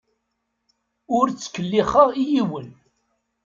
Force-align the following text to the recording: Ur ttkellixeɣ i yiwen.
Ur 1.17 1.25
ttkellixeɣ 1.29 2.09
i 2.21 2.23
yiwen. 2.31 2.69